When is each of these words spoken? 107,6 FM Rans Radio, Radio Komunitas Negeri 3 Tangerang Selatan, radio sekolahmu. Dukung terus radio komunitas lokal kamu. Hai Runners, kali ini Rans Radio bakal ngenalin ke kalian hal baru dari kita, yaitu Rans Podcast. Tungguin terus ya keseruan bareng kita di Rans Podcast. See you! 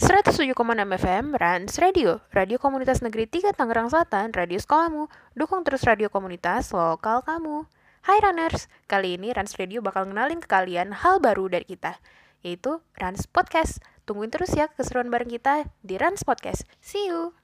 107,6 0.00 0.56
FM 0.96 1.36
Rans 1.36 1.76
Radio, 1.76 2.24
Radio 2.32 2.56
Komunitas 2.56 3.04
Negeri 3.04 3.28
3 3.28 3.52
Tangerang 3.52 3.92
Selatan, 3.92 4.32
radio 4.32 4.56
sekolahmu. 4.56 5.12
Dukung 5.36 5.60
terus 5.60 5.84
radio 5.84 6.08
komunitas 6.08 6.72
lokal 6.72 7.20
kamu. 7.20 7.68
Hai 8.08 8.16
Runners, 8.24 8.72
kali 8.88 9.20
ini 9.20 9.28
Rans 9.28 9.60
Radio 9.60 9.84
bakal 9.84 10.08
ngenalin 10.08 10.40
ke 10.40 10.48
kalian 10.48 10.96
hal 10.96 11.20
baru 11.20 11.52
dari 11.52 11.68
kita, 11.68 12.00
yaitu 12.40 12.80
Rans 12.96 13.28
Podcast. 13.28 13.84
Tungguin 14.08 14.32
terus 14.32 14.56
ya 14.56 14.72
keseruan 14.72 15.12
bareng 15.12 15.28
kita 15.28 15.68
di 15.84 16.00
Rans 16.00 16.24
Podcast. 16.24 16.64
See 16.80 17.04
you! 17.04 17.36